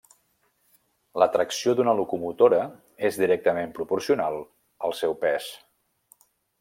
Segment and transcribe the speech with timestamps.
[1.23, 2.61] La tracció d'una locomotora
[3.11, 4.41] és directament proporcional
[4.89, 5.51] al seu pes.